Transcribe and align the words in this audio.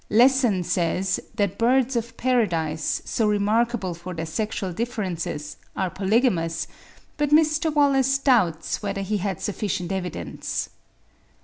Lesson 0.09 0.63
says 0.63 1.19
that 1.35 1.59
birds 1.59 1.95
of 1.95 2.17
paradise, 2.17 3.03
so 3.05 3.27
remarkable 3.27 3.93
for 3.93 4.15
their 4.15 4.25
sexual 4.25 4.73
differences, 4.73 5.57
are 5.75 5.91
polygamous, 5.91 6.65
but 7.17 7.29
Mr. 7.29 7.71
Wallace 7.71 8.17
doubts 8.17 8.81
whether 8.81 9.01
he 9.01 9.17
had 9.17 9.39
sufficient 9.39 9.91
evidence. 9.91 10.69